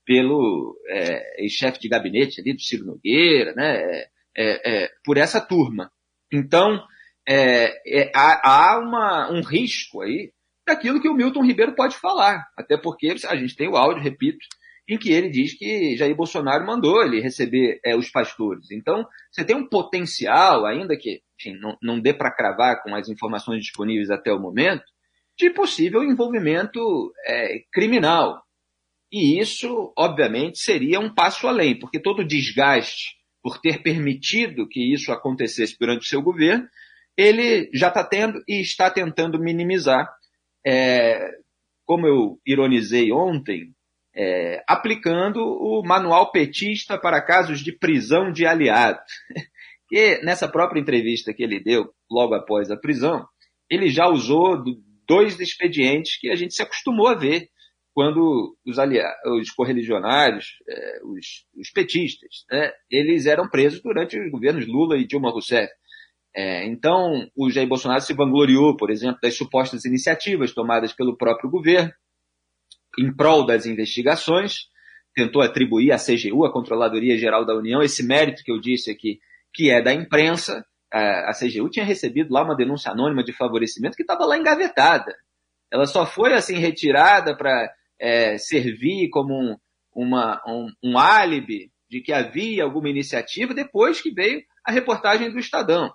pelo 0.06 0.78
é, 0.90 1.48
chefe 1.50 1.80
de 1.80 1.90
gabinete 1.90 2.42
ali 2.42 2.54
do 2.54 2.62
Ciro 2.62 2.86
Nogueira, 2.86 3.54
né, 3.54 3.78
é, 3.78 4.10
é, 4.36 4.84
é 4.84 4.90
por 5.04 5.18
essa 5.18 5.40
turma. 5.40 5.92
Então, 6.32 6.84
é, 7.28 7.74
é, 7.88 8.12
há, 8.14 8.42
há 8.44 8.80
uma, 8.80 9.32
um 9.32 9.42
risco 9.42 10.02
aí 10.02 10.32
daquilo 10.66 11.02
que 11.02 11.10
o 11.10 11.14
Milton 11.14 11.44
Ribeiro 11.44 11.76
pode 11.76 11.96
falar, 11.98 12.46
até 12.58 12.78
porque 12.78 13.16
a 13.28 13.36
gente 13.36 13.56
tem 13.56 13.68
o 13.68 13.76
áudio, 13.76 14.04
repito, 14.04 14.46
em 14.88 14.98
que 14.98 15.12
ele 15.12 15.30
diz 15.30 15.58
que 15.58 15.96
Jair 15.96 16.16
Bolsonaro 16.16 16.66
mandou 16.66 17.02
ele 17.02 17.22
receber 17.22 17.80
os 17.98 18.10
pastores. 18.10 18.70
Então, 18.72 19.06
você 19.32 19.46
tem 19.46 19.56
um 19.56 19.68
potencial, 19.68 20.66
ainda 20.66 20.98
que 20.98 21.22
enfim, 21.40 21.58
não, 21.58 21.78
não 21.82 22.00
dê 22.00 22.14
para 22.14 22.34
cravar 22.34 22.84
com 22.84 22.94
as 22.94 23.08
informações 23.08 23.62
disponíveis 23.62 24.10
até 24.10 24.32
o 24.34 24.40
momento, 24.40 24.84
de 25.38 25.50
possível 25.50 26.04
envolvimento 26.04 27.14
criminal 27.72 28.43
E 29.14 29.40
isso, 29.40 29.94
obviamente, 29.96 30.58
seria 30.58 31.00
um 31.00 31.14
passo 31.14 31.48
além, 31.48 31.78
porque 31.78 32.02
todo 32.02 32.26
desgaste 32.26 33.16
por 33.44 33.62
ter 33.62 33.84
permitido 33.84 34.68
que 34.68 34.92
isso 34.92 35.12
acontecesse 35.12 35.78
durante 35.80 36.02
o 36.02 36.08
seu 36.08 36.20
governo, 36.20 36.68
ele 37.16 37.70
já 37.72 37.90
está 37.90 38.04
tendo 38.04 38.42
e 38.48 38.60
está 38.60 38.90
tentando 38.90 39.40
minimizar. 39.40 40.10
É, 40.66 41.30
como 41.86 42.08
eu 42.08 42.40
ironizei 42.44 43.12
ontem, 43.12 43.76
é, 44.16 44.64
aplicando 44.68 45.40
o 45.44 45.84
manual 45.86 46.32
petista 46.32 46.98
para 46.98 47.22
casos 47.22 47.60
de 47.60 47.72
prisão 47.72 48.32
de 48.32 48.48
aliado. 48.48 49.00
que 49.90 50.22
nessa 50.24 50.48
própria 50.48 50.80
entrevista 50.80 51.34
que 51.36 51.44
ele 51.44 51.60
deu 51.60 51.94
logo 52.10 52.34
após 52.34 52.72
a 52.72 52.78
prisão, 52.78 53.28
ele 53.70 53.90
já 53.90 54.08
usou 54.08 54.64
dois 55.08 55.40
expedientes 55.40 56.18
que 56.20 56.32
a 56.32 56.36
gente 56.36 56.56
se 56.56 56.64
acostumou 56.64 57.10
a 57.10 57.14
ver 57.14 57.50
quando 57.94 58.58
os, 58.66 58.80
aliados, 58.80 59.16
os 59.40 59.52
correligionários, 59.52 60.58
é, 60.68 61.00
os, 61.04 61.46
os, 61.56 61.70
petistas, 61.72 62.44
né, 62.52 62.72
eles 62.90 63.26
eram 63.26 63.48
presos 63.48 63.82
durante 63.82 64.20
os 64.20 64.32
governos 64.32 64.68
Lula 64.68 64.98
e 64.98 65.06
Dilma 65.06 65.30
Rousseff. 65.30 65.72
É, 66.36 66.66
então, 66.66 67.30
o 67.36 67.52
Jair 67.52 67.68
Bolsonaro 67.68 68.02
se 68.02 68.14
vangloriou, 68.14 68.76
por 68.76 68.90
exemplo, 68.90 69.20
das 69.22 69.36
supostas 69.36 69.86
iniciativas 69.86 70.52
tomadas 70.52 70.92
pelo 70.92 71.16
próprio 71.16 71.50
governo 71.50 71.94
em 72.98 73.14
prol 73.16 73.46
das 73.46 73.66
investigações, 73.66 74.68
tentou 75.16 75.42
atribuir 75.42 75.92
à 75.92 75.98
CGU, 75.98 76.46
a 76.46 76.52
Controladoria 76.52 77.18
Geral 77.18 77.46
da 77.46 77.56
União, 77.56 77.82
esse 77.82 78.04
mérito 78.04 78.44
que 78.44 78.52
eu 78.52 78.60
disse 78.60 78.92
aqui, 78.92 79.20
que 79.54 79.70
é 79.70 79.82
da 79.82 79.94
imprensa. 79.94 80.66
A 80.92 81.32
CGU 81.32 81.70
tinha 81.70 81.86
recebido 81.86 82.32
lá 82.32 82.44
uma 82.44 82.56
denúncia 82.56 82.92
anônima 82.92 83.24
de 83.24 83.34
favorecimento 83.34 83.96
que 83.96 84.04
estava 84.04 84.26
lá 84.26 84.38
engavetada. 84.38 85.16
Ela 85.72 85.88
só 85.88 86.06
foi 86.06 86.34
assim 86.34 86.60
retirada 86.60 87.36
para 87.36 87.68
é, 88.00 88.38
servir 88.38 89.10
como 89.10 89.34
um, 89.34 89.58
uma, 89.96 90.42
um, 90.48 90.68
um 90.84 90.98
álibi 90.98 91.72
de 91.90 92.02
que 92.02 92.12
havia 92.12 92.64
alguma 92.64 92.90
iniciativa 92.90 93.54
depois 93.54 94.02
que 94.02 94.12
veio 94.12 94.42
a 94.66 94.72
reportagem 94.72 95.32
do 95.32 95.40
Estadão. 95.40 95.94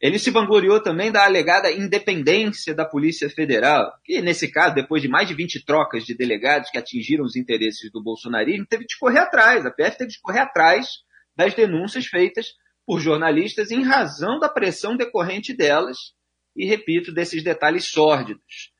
Ele 0.00 0.18
se 0.18 0.30
vangloriou 0.30 0.80
também 0.82 1.10
da 1.10 1.24
alegada 1.24 1.72
independência 1.72 2.74
da 2.74 2.84
Polícia 2.84 3.30
Federal, 3.30 3.90
que, 4.04 4.20
nesse 4.20 4.50
caso, 4.50 4.74
depois 4.74 5.00
de 5.00 5.08
mais 5.08 5.26
de 5.26 5.34
20 5.34 5.64
trocas 5.64 6.04
de 6.04 6.14
delegados 6.14 6.70
que 6.70 6.76
atingiram 6.76 7.24
os 7.24 7.34
interesses 7.34 7.90
do 7.90 8.02
bolsonarismo, 8.02 8.66
teve 8.66 8.84
de 8.84 8.98
correr 8.98 9.20
atrás, 9.20 9.64
a 9.64 9.70
PF 9.70 9.96
teve 9.96 10.10
de 10.10 10.20
correr 10.20 10.40
atrás 10.40 10.88
das 11.34 11.54
denúncias 11.54 12.06
feitas 12.06 12.48
por 12.84 13.00
jornalistas 13.00 13.70
em 13.70 13.82
razão 13.82 14.38
da 14.38 14.50
pressão 14.50 14.96
decorrente 14.96 15.54
delas, 15.54 15.96
e 16.54 16.66
repito, 16.66 17.12
desses 17.12 17.42
detalhes 17.42 17.86
sórdidos. 17.86 18.72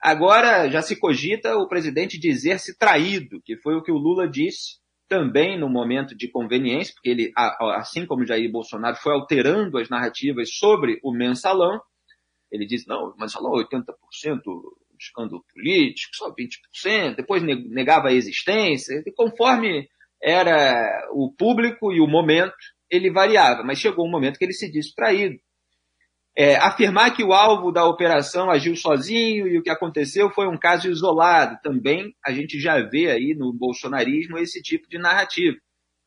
Agora 0.00 0.68
já 0.70 0.80
se 0.80 0.98
cogita 0.98 1.56
o 1.56 1.68
presidente 1.68 2.18
dizer-se 2.18 2.78
traído, 2.78 3.40
que 3.44 3.56
foi 3.56 3.74
o 3.74 3.82
que 3.82 3.90
o 3.90 3.98
Lula 3.98 4.28
disse 4.28 4.78
também 5.08 5.58
no 5.58 5.68
momento 5.68 6.14
de 6.14 6.30
conveniência, 6.30 6.92
porque 6.94 7.08
ele, 7.08 7.32
assim 7.76 8.06
como 8.06 8.26
Jair 8.26 8.50
Bolsonaro, 8.50 8.96
foi 8.96 9.12
alterando 9.14 9.78
as 9.78 9.88
narrativas 9.88 10.50
sobre 10.54 11.00
o 11.02 11.12
mensalão. 11.12 11.80
Ele 12.52 12.66
disse, 12.66 12.86
não, 12.86 13.10
o 13.10 13.16
mensalão 13.18 13.52
80% 13.52 13.84
escândalo 15.00 15.44
político, 15.54 16.10
só 16.14 16.32
20%, 16.34 17.16
depois 17.16 17.42
negava 17.42 18.08
a 18.08 18.12
existência, 18.12 19.02
e 19.06 19.12
conforme 19.12 19.88
era 20.22 21.08
o 21.12 21.32
público 21.32 21.92
e 21.92 22.00
o 22.00 22.06
momento, 22.06 22.56
ele 22.90 23.10
variava, 23.10 23.62
mas 23.62 23.78
chegou 23.78 24.06
um 24.06 24.10
momento 24.10 24.38
que 24.38 24.44
ele 24.44 24.52
se 24.52 24.70
disse 24.70 24.94
traído. 24.94 25.38
É, 26.40 26.54
afirmar 26.54 27.16
que 27.16 27.24
o 27.24 27.32
alvo 27.32 27.72
da 27.72 27.84
operação 27.84 28.48
agiu 28.48 28.76
sozinho 28.76 29.48
e 29.48 29.58
o 29.58 29.62
que 29.62 29.70
aconteceu 29.70 30.30
foi 30.30 30.46
um 30.46 30.56
caso 30.56 30.88
isolado, 30.88 31.58
também 31.64 32.14
a 32.24 32.32
gente 32.32 32.60
já 32.60 32.80
vê 32.80 33.10
aí 33.10 33.34
no 33.36 33.52
bolsonarismo 33.52 34.38
esse 34.38 34.62
tipo 34.62 34.88
de 34.88 34.98
narrativa. 34.98 35.56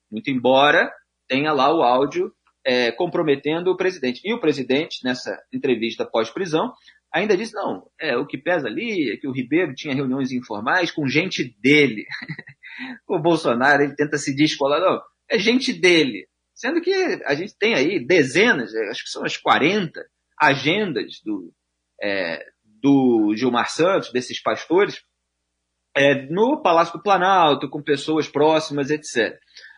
Muito 0.09 0.31
embora 0.31 0.89
tenha 1.27 1.51
lá 1.51 1.75
o 1.75 1.81
áudio 1.81 2.31
é, 2.65 2.93
comprometendo 2.93 3.71
o 3.71 3.75
presidente. 3.75 4.21
E 4.23 4.33
o 4.33 4.39
presidente, 4.39 5.03
nessa 5.03 5.37
entrevista 5.51 6.05
pós-prisão, 6.05 6.71
ainda 7.13 7.35
disse, 7.35 7.53
não, 7.53 7.85
é, 7.99 8.15
o 8.15 8.25
que 8.25 8.37
pesa 8.37 8.67
ali 8.67 9.11
é 9.11 9.17
que 9.17 9.27
o 9.27 9.33
Ribeiro 9.33 9.75
tinha 9.75 9.93
reuniões 9.93 10.31
informais 10.31 10.91
com 10.91 11.09
gente 11.09 11.43
dele. 11.61 12.05
o 13.05 13.19
Bolsonaro, 13.19 13.83
ele 13.83 13.97
tenta 13.97 14.17
se 14.17 14.33
descolar, 14.33 14.79
não, 14.79 15.01
é 15.29 15.37
gente 15.37 15.73
dele. 15.73 16.25
Sendo 16.55 16.79
que 16.79 16.93
a 17.25 17.35
gente 17.35 17.53
tem 17.57 17.73
aí 17.73 17.99
dezenas, 17.99 18.73
acho 18.73 19.03
que 19.03 19.09
são 19.09 19.25
as 19.25 19.35
40 19.35 20.01
agendas 20.41 21.21
do, 21.23 21.53
é, 22.01 22.43
do 22.63 23.33
Gilmar 23.35 23.69
Santos, 23.69 24.11
desses 24.11 24.41
pastores, 24.41 25.03
é, 25.95 26.25
no 26.31 26.61
Palácio 26.61 26.97
do 26.97 27.03
Planalto, 27.03 27.69
com 27.69 27.83
pessoas 27.83 28.27
próximas, 28.27 28.89
etc. 28.89 29.37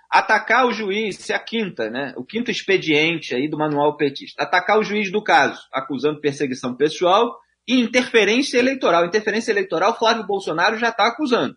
Atacar 0.10 0.68
o 0.68 0.72
juiz, 0.72 1.30
é 1.30 1.34
a 1.34 1.40
quinta, 1.40 1.90
né? 1.90 2.14
O 2.16 2.24
quinto 2.24 2.52
expediente 2.52 3.36
aí 3.36 3.50
do 3.50 3.58
manual 3.58 3.98
petista. 3.98 4.44
Atacar 4.44 4.80
o 4.80 4.84
juiz 4.84 5.12
do 5.12 5.24
caso, 5.24 5.60
acusando 5.74 6.22
perseguição 6.22 6.76
pessoal 6.76 7.36
e 7.68 7.80
interferência 7.80 8.60
eleitoral. 8.60 9.06
Interferência 9.06 9.52
eleitoral, 9.52 9.98
Flávio 9.98 10.26
Bolsonaro 10.26 10.78
já 10.78 10.90
está 10.90 11.08
acusando. 11.08 11.56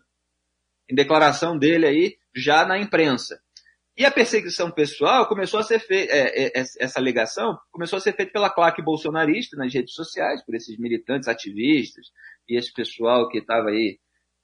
Em 0.89 0.95
declaração 0.95 1.57
dele 1.57 1.85
aí, 1.85 2.17
já 2.35 2.65
na 2.65 2.79
imprensa. 2.79 3.39
E 3.97 4.05
a 4.05 4.11
perseguição 4.11 4.69
pessoal 4.69 5.27
começou 5.27 5.59
a 5.59 5.63
ser 5.63 5.79
feita, 5.79 6.13
é, 6.13 6.45
é, 6.45 6.51
essa 6.55 6.99
alegação 6.99 7.57
começou 7.71 7.97
a 7.97 7.99
ser 7.99 8.15
feita 8.15 8.31
pela 8.31 8.47
claque 8.47 8.79
bolsonarista 8.79 9.57
nas 9.57 9.73
redes 9.73 9.95
sociais, 9.95 10.45
por 10.45 10.53
esses 10.53 10.77
militantes 10.77 11.27
ativistas 11.27 12.05
e 12.47 12.55
esse 12.55 12.71
pessoal 12.71 13.27
que 13.27 13.39
estava 13.39 13.69
aí 13.69 13.97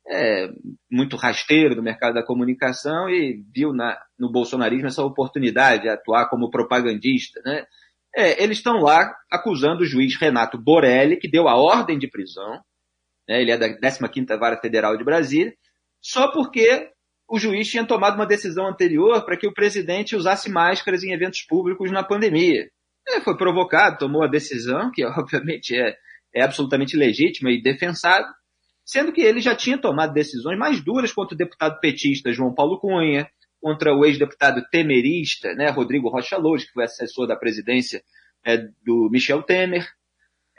é, 0.07 0.49
muito 0.91 1.15
rasteiro 1.15 1.75
do 1.75 1.83
mercado 1.83 2.15
da 2.15 2.25
comunicação 2.25 3.07
e 3.07 3.43
viu 3.53 3.71
na, 3.71 3.95
no 4.17 4.31
bolsonarismo 4.31 4.87
essa 4.87 5.03
oportunidade 5.03 5.83
de 5.83 5.89
atuar 5.89 6.29
como 6.29 6.49
propagandista. 6.49 7.39
Né? 7.45 7.63
É, 8.15 8.43
eles 8.43 8.57
estão 8.57 8.79
lá 8.79 9.15
acusando 9.31 9.83
o 9.83 9.85
juiz 9.85 10.15
Renato 10.15 10.57
Borelli, 10.57 11.17
que 11.17 11.29
deu 11.29 11.47
a 11.47 11.55
ordem 11.55 11.99
de 11.99 12.09
prisão, 12.09 12.59
né? 13.29 13.39
ele 13.39 13.51
é 13.51 13.57
da 13.57 13.69
15ª 13.69 14.35
Vara 14.39 14.59
Federal 14.59 14.97
de 14.97 15.03
Brasília, 15.03 15.53
só 16.01 16.31
porque 16.31 16.91
o 17.33 17.39
juiz 17.39 17.67
tinha 17.67 17.83
tomado 17.83 18.13
uma 18.13 18.27
decisão 18.27 18.67
anterior 18.67 19.25
para 19.25 19.35
que 19.35 19.47
o 19.47 19.53
presidente 19.53 20.15
usasse 20.15 20.51
máscaras 20.51 21.03
em 21.03 21.13
eventos 21.13 21.41
públicos 21.41 21.89
na 21.89 22.03
pandemia. 22.03 22.69
Foi 23.23 23.35
provocado, 23.35 23.97
tomou 23.97 24.23
a 24.23 24.27
decisão, 24.27 24.91
que 24.91 25.03
obviamente 25.17 25.75
é, 25.75 25.95
é 26.31 26.43
absolutamente 26.43 26.95
legítima 26.95 27.49
e 27.49 27.59
defensável, 27.59 28.27
sendo 28.85 29.11
que 29.11 29.21
ele 29.21 29.41
já 29.41 29.55
tinha 29.55 29.79
tomado 29.79 30.13
decisões 30.13 30.59
mais 30.59 30.79
duras 30.79 31.11
contra 31.11 31.33
o 31.33 31.37
deputado 31.37 31.79
petista 31.79 32.31
João 32.31 32.53
Paulo 32.53 32.79
Cunha, 32.79 33.27
contra 33.59 33.95
o 33.95 34.05
ex-deputado 34.05 34.61
temerista, 34.69 35.55
né, 35.55 35.71
Rodrigo 35.71 36.09
Rocha 36.09 36.37
Loures, 36.37 36.65
que 36.65 36.73
foi 36.73 36.83
assessor 36.83 37.25
da 37.25 37.35
presidência 37.35 38.03
é, 38.45 38.57
do 38.85 39.09
Michel 39.11 39.41
Temer. 39.41 39.87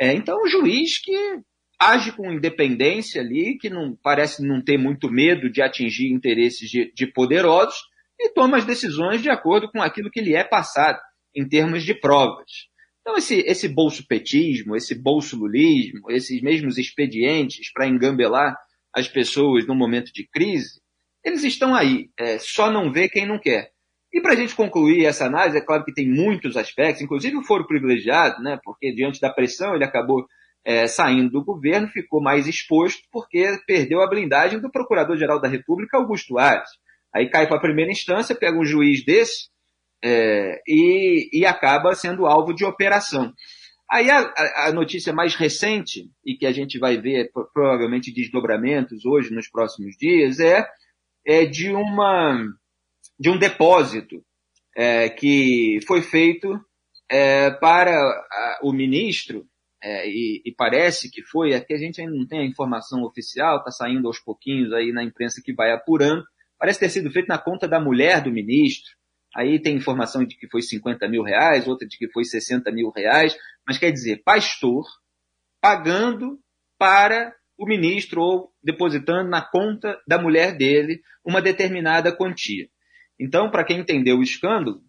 É, 0.00 0.12
então, 0.12 0.43
um 0.43 0.49
juiz 0.49 1.00
que 1.00 1.38
age 1.81 2.12
com 2.12 2.33
independência 2.33 3.21
ali, 3.21 3.59
que 3.59 3.69
não 3.69 3.97
parece 4.02 4.47
não 4.47 4.62
ter 4.62 4.78
muito 4.78 5.11
medo 5.11 5.50
de 5.50 5.62
atingir 5.62 6.12
interesses 6.12 6.69
de, 6.69 6.93
de 6.95 7.07
poderosos 7.07 7.78
e 8.19 8.31
toma 8.31 8.57
as 8.57 8.64
decisões 8.64 9.23
de 9.23 9.31
acordo 9.31 9.71
com 9.71 9.83
aquilo 9.83 10.11
que 10.11 10.21
lhe 10.21 10.35
é 10.35 10.45
passado 10.45 10.99
em 11.35 11.47
termos 11.47 11.83
de 11.83 11.95
provas. 11.95 12.69
Então, 13.00 13.16
esse, 13.16 13.40
esse 13.40 13.69
bolso-petismo, 13.69 14.75
esse 14.75 14.95
bolso-lulismo, 14.95 16.11
esses 16.11 16.40
mesmos 16.40 16.78
expedientes 16.78 17.71
para 17.73 17.87
engambelar 17.87 18.57
as 18.95 19.09
pessoas 19.09 19.66
no 19.66 19.75
momento 19.75 20.12
de 20.12 20.26
crise, 20.26 20.81
eles 21.23 21.43
estão 21.43 21.75
aí, 21.75 22.09
é, 22.19 22.38
só 22.38 22.71
não 22.71 22.93
vê 22.93 23.09
quem 23.09 23.26
não 23.26 23.38
quer. 23.38 23.73
E 24.12 24.21
para 24.21 24.33
a 24.33 24.37
gente 24.37 24.54
concluir 24.54 25.04
essa 25.04 25.26
análise, 25.26 25.59
é 25.59 25.61
claro 25.61 25.85
que 25.85 25.93
tem 25.93 26.09
muitos 26.09 26.57
aspectos, 26.57 27.02
inclusive 27.02 27.37
o 27.37 27.43
foro 27.43 27.66
privilegiado, 27.66 28.40
né, 28.43 28.59
porque 28.62 28.95
diante 28.95 29.21
da 29.21 29.28
pressão 29.28 29.75
ele 29.75 29.85
acabou 29.85 30.25
é, 30.64 30.87
saindo 30.87 31.30
do 31.30 31.44
governo, 31.44 31.88
ficou 31.88 32.23
mais 32.23 32.47
exposto 32.47 33.02
porque 33.12 33.59
perdeu 33.66 34.00
a 34.00 34.09
blindagem 34.09 34.61
do 34.61 34.71
Procurador-Geral 34.71 35.40
da 35.40 35.49
República, 35.49 35.99
Augusto 35.99 36.38
Ares. 36.38 36.71
Aí 37.14 37.28
cai 37.28 37.47
para 37.47 37.59
a 37.59 37.61
primeira 37.61 37.92
instância, 37.92 38.35
pega 38.35 38.59
um 38.59 38.64
juiz 38.64 39.04
desse 39.04 39.49
é, 40.02 40.61
e, 40.66 41.30
e, 41.33 41.47
acaba 41.47 41.94
sendo 41.94 42.26
alvo 42.26 42.52
de 42.52 42.64
operação. 42.64 43.33
Aí 43.90 44.11
a, 44.11 44.33
a, 44.66 44.73
notícia 44.73 45.12
mais 45.12 45.35
recente, 45.35 46.11
e 46.25 46.37
que 46.37 46.47
a 46.47 46.52
gente 46.52 46.78
vai 46.78 47.00
ver 47.00 47.30
provavelmente 47.52 48.12
desdobramentos 48.12 49.04
hoje, 49.04 49.33
nos 49.33 49.49
próximos 49.49 49.97
dias, 49.97 50.40
é, 50.40 50.66
é 51.26 51.44
de, 51.47 51.71
uma, 51.73 52.37
de 53.18 53.30
um 53.30 53.38
depósito 53.38 54.23
é, 54.76 55.09
que 55.09 55.78
foi 55.87 56.02
feito 56.02 56.59
é, 57.09 57.50
para 57.50 57.92
a, 57.92 58.59
o 58.62 58.73
ministro 58.73 59.47
é, 59.86 60.08
e, 60.08 60.40
e, 60.46 60.54
parece 60.54 61.10
que 61.10 61.22
foi, 61.22 61.52
é 61.52 61.60
que 61.60 61.74
a 61.74 61.76
gente 61.76 62.00
ainda 62.00 62.16
não 62.16 62.26
tem 62.26 62.40
a 62.40 62.46
informação 62.46 63.02
oficial, 63.02 63.58
está 63.58 63.70
saindo 63.70 64.08
aos 64.08 64.18
pouquinhos 64.18 64.72
aí 64.72 64.92
na 64.92 65.04
imprensa 65.04 65.42
que 65.44 65.52
vai 65.52 65.72
apurando, 65.72 66.24
parece 66.58 66.80
ter 66.80 66.88
sido 66.88 67.10
feito 67.10 67.28
na 67.28 67.36
conta 67.36 67.68
da 67.68 67.78
mulher 67.78 68.22
do 68.22 68.32
ministro, 68.32 68.90
aí 69.36 69.60
tem 69.60 69.76
informação 69.76 70.24
de 70.24 70.38
que 70.38 70.48
foi 70.48 70.62
50 70.62 71.06
mil 71.06 71.22
reais, 71.22 71.68
outra 71.68 71.86
de 71.86 71.98
que 71.98 72.08
foi 72.10 72.24
60 72.24 72.72
mil 72.72 72.88
reais, 72.88 73.36
mas 73.66 73.76
quer 73.76 73.90
dizer, 73.90 74.22
pastor 74.24 74.86
pagando 75.60 76.38
para 76.78 77.34
o 77.58 77.66
ministro 77.66 78.22
ou 78.22 78.52
depositando 78.62 79.28
na 79.28 79.42
conta 79.42 80.00
da 80.08 80.18
mulher 80.18 80.56
dele 80.56 81.02
uma 81.22 81.42
determinada 81.42 82.10
quantia. 82.10 82.68
Então, 83.20 83.50
para 83.50 83.64
quem 83.64 83.80
entendeu 83.80 84.16
o 84.16 84.22
escândalo, 84.22 84.80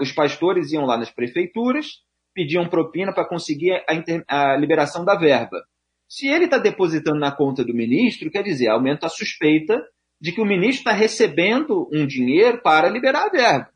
os 0.00 0.12
pastores 0.12 0.70
iam 0.70 0.84
lá 0.84 0.96
nas 0.96 1.10
prefeituras, 1.10 2.05
pediam 2.36 2.68
propina 2.68 3.14
para 3.14 3.26
conseguir 3.26 3.72
a, 3.72 4.52
a, 4.52 4.56
liberação 4.58 5.06
da 5.06 5.16
verba. 5.18 5.64
Se 6.06 6.28
ele 6.28 6.44
está 6.44 6.58
depositando 6.58 7.18
na 7.18 7.32
conta 7.32 7.64
do 7.64 7.72
ministro, 7.72 8.30
quer 8.30 8.42
dizer, 8.42 8.68
aumenta 8.68 9.06
a 9.06 9.08
suspeita 9.08 9.82
de 10.20 10.32
que 10.32 10.40
o 10.40 10.44
ministro 10.44 10.80
está 10.80 10.92
recebendo 10.92 11.88
um 11.90 12.06
dinheiro 12.06 12.60
para 12.62 12.90
liberar 12.90 13.24
a 13.24 13.30
verba. 13.30 13.70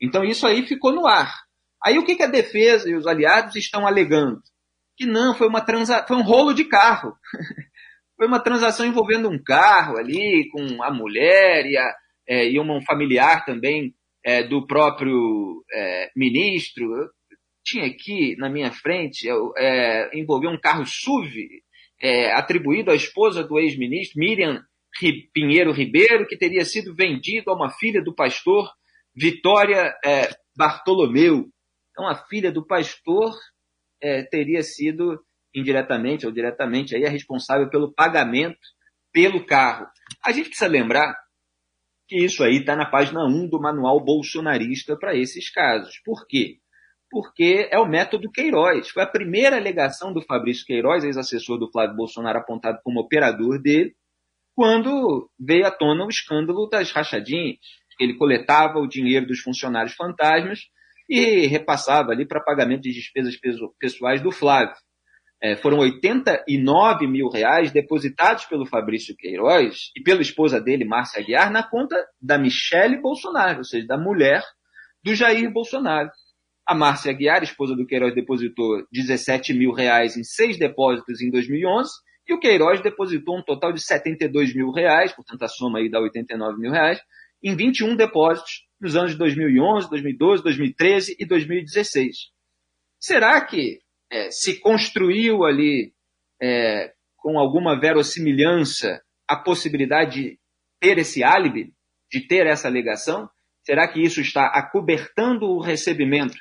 Então 0.00 0.24
isso 0.24 0.46
aí 0.46 0.66
ficou 0.66 0.94
no 0.94 1.06
ar. 1.06 1.30
Aí 1.84 1.98
o 1.98 2.06
que, 2.06 2.16
que 2.16 2.22
a 2.22 2.26
defesa 2.26 2.88
e 2.88 2.94
os 2.94 3.06
aliados 3.06 3.54
estão 3.54 3.86
alegando? 3.86 4.40
Que 4.96 5.04
não, 5.04 5.34
foi 5.34 5.46
uma 5.46 5.60
transa... 5.60 6.02
foi 6.08 6.16
um 6.16 6.22
rolo 6.22 6.54
de 6.54 6.64
carro. 6.64 7.14
foi 8.16 8.26
uma 8.26 8.40
transação 8.40 8.86
envolvendo 8.86 9.28
um 9.28 9.42
carro 9.42 9.98
ali, 9.98 10.48
com 10.50 10.82
a 10.82 10.90
mulher 10.90 11.66
e, 11.66 11.76
a, 11.76 11.94
é, 12.26 12.48
e 12.48 12.58
um 12.58 12.80
familiar 12.80 13.44
também 13.44 13.94
é, 14.24 14.42
do 14.42 14.66
próprio 14.66 15.62
é, 15.70 16.10
ministro. 16.16 17.10
Tinha 17.64 17.86
aqui 17.86 18.36
na 18.36 18.50
minha 18.50 18.70
frente, 18.70 19.28
é, 19.56 20.10
um 20.14 20.60
carro 20.60 20.84
SUV 20.86 21.62
é, 22.00 22.32
atribuído 22.32 22.90
à 22.90 22.94
esposa 22.94 23.42
do 23.42 23.58
ex-ministro, 23.58 24.20
Miriam 24.20 24.62
Pinheiro 25.32 25.72
Ribeiro, 25.72 26.26
que 26.26 26.36
teria 26.36 26.64
sido 26.64 26.94
vendido 26.94 27.50
a 27.50 27.54
uma 27.54 27.70
filha 27.70 28.02
do 28.02 28.14
pastor 28.14 28.70
Vitória 29.16 29.94
é, 30.04 30.28
Bartolomeu. 30.56 31.48
Então, 31.90 32.08
a 32.08 32.14
filha 32.26 32.52
do 32.52 32.66
pastor 32.66 33.32
é, 34.02 34.22
teria 34.22 34.62
sido 34.62 35.20
indiretamente 35.54 36.26
ou 36.26 36.32
diretamente 36.32 36.94
aí 36.94 37.06
a 37.06 37.10
responsável 37.10 37.70
pelo 37.70 37.92
pagamento 37.92 38.58
pelo 39.12 39.46
carro. 39.46 39.86
A 40.24 40.32
gente 40.32 40.48
precisa 40.48 40.68
lembrar 40.68 41.16
que 42.08 42.16
isso 42.16 42.42
aí 42.42 42.56
está 42.56 42.74
na 42.76 42.84
página 42.84 43.24
1 43.24 43.48
do 43.48 43.60
manual 43.60 44.04
bolsonarista 44.04 44.96
para 44.98 45.16
esses 45.16 45.48
casos. 45.50 46.00
Por 46.04 46.26
quê? 46.26 46.58
Porque 47.14 47.68
é 47.70 47.78
o 47.78 47.86
método 47.86 48.28
Queiroz. 48.28 48.88
Foi 48.88 49.04
a 49.04 49.06
primeira 49.06 49.56
alegação 49.56 50.12
do 50.12 50.20
Fabrício 50.20 50.66
Queiroz, 50.66 51.04
ex-assessor 51.04 51.56
do 51.56 51.70
Flávio 51.70 51.94
Bolsonaro, 51.94 52.40
apontado 52.40 52.80
como 52.82 52.98
operador 52.98 53.62
dele, 53.62 53.94
quando 54.52 55.30
veio 55.38 55.64
à 55.64 55.70
tona 55.70 56.04
o 56.04 56.08
escândalo 56.08 56.68
das 56.68 56.90
rachadinhas. 56.90 57.58
Ele 58.00 58.14
coletava 58.14 58.80
o 58.80 58.88
dinheiro 58.88 59.28
dos 59.28 59.38
funcionários 59.38 59.94
fantasmas 59.94 60.62
e 61.08 61.46
repassava 61.46 62.10
ali 62.10 62.26
para 62.26 62.42
pagamento 62.42 62.82
de 62.82 62.92
despesas 62.92 63.38
pessoais 63.78 64.20
do 64.20 64.32
Flávio. 64.32 64.74
É, 65.40 65.54
foram 65.54 65.78
89 65.78 67.06
mil 67.06 67.28
reais 67.28 67.70
depositados 67.70 68.44
pelo 68.46 68.66
Fabrício 68.66 69.14
Queiroz 69.16 69.92
e 69.96 70.02
pela 70.02 70.20
esposa 70.20 70.60
dele, 70.60 70.84
Márcia 70.84 71.22
Aguiar, 71.22 71.52
na 71.52 71.62
conta 71.62 71.94
da 72.20 72.36
Michele 72.36 73.00
Bolsonaro, 73.00 73.58
ou 73.58 73.64
seja, 73.64 73.86
da 73.86 73.96
mulher 73.96 74.42
do 75.04 75.14
Jair 75.14 75.48
Bolsonaro. 75.52 76.10
A 76.66 76.74
Márcia 76.74 77.10
Aguiar, 77.10 77.42
esposa 77.42 77.76
do 77.76 77.86
Queiroz, 77.86 78.14
depositou 78.14 78.86
17 78.90 79.52
mil 79.52 79.72
reais 79.72 80.16
em 80.16 80.24
seis 80.24 80.58
depósitos 80.58 81.20
em 81.20 81.30
2011 81.30 81.90
e 82.26 82.32
o 82.32 82.40
Queiroz 82.40 82.80
depositou 82.80 83.38
um 83.38 83.42
total 83.42 83.72
de 83.72 83.84
72 83.84 84.54
mil 84.54 84.70
reais, 84.70 85.12
portanto 85.12 85.42
a 85.42 85.48
soma 85.48 85.78
aí 85.78 85.90
dá 85.90 86.00
89 86.00 86.58
mil 86.58 86.70
reais, 86.70 86.98
em 87.42 87.54
21 87.54 87.96
depósitos 87.96 88.66
nos 88.80 88.96
anos 88.96 89.12
de 89.12 89.18
2011, 89.18 89.90
2012, 89.90 90.42
2013 90.42 91.16
e 91.18 91.26
2016. 91.26 92.16
Será 92.98 93.44
que 93.44 93.80
é, 94.10 94.30
se 94.30 94.58
construiu 94.60 95.44
ali 95.44 95.92
é, 96.40 96.94
com 97.18 97.38
alguma 97.38 97.78
verossimilhança 97.78 99.02
a 99.28 99.36
possibilidade 99.36 100.22
de 100.22 100.38
ter 100.80 100.96
esse 100.96 101.22
álibi, 101.22 101.74
de 102.10 102.26
ter 102.26 102.46
essa 102.46 102.68
alegação? 102.68 103.28
Será 103.62 103.86
que 103.86 104.00
isso 104.00 104.22
está 104.22 104.46
acobertando 104.46 105.46
o 105.46 105.60
recebimento 105.60 106.36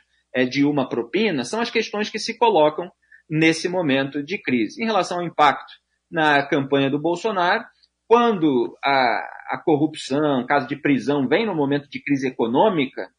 de 0.45 0.65
uma 0.65 0.87
propina? 0.89 1.43
São 1.43 1.61
as 1.61 1.69
questões 1.69 2.09
que 2.09 2.19
se 2.19 2.37
colocam 2.37 2.91
nesse 3.29 3.69
momento 3.69 4.23
de 4.23 4.37
crise. 4.37 4.81
Em 4.81 4.85
relação 4.85 5.19
ao 5.19 5.25
impacto 5.25 5.73
na 6.11 6.45
campanha 6.47 6.89
do 6.89 6.99
Bolsonaro, 6.99 7.63
quando 8.07 8.77
a, 8.83 9.27
a 9.51 9.61
corrupção, 9.63 10.45
caso 10.45 10.67
de 10.67 10.75
prisão, 10.75 11.27
vem 11.27 11.45
no 11.45 11.55
momento 11.55 11.89
de 11.89 12.01
crise 12.03 12.27
econômica, 12.27 13.09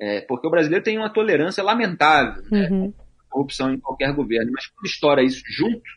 é, 0.00 0.20
porque 0.22 0.46
o 0.46 0.50
brasileiro 0.50 0.84
tem 0.84 0.96
uma 0.96 1.12
tolerância 1.12 1.62
lamentável 1.62 2.42
né, 2.50 2.68
uhum. 2.70 2.94
corrupção 3.28 3.72
em 3.72 3.80
qualquer 3.80 4.14
governo, 4.14 4.52
mas 4.54 4.66
quando 4.66 4.86
estoura 4.86 5.22
isso 5.22 5.42
junto, 5.48 5.90